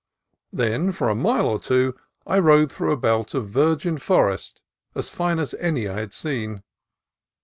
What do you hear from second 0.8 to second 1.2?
for a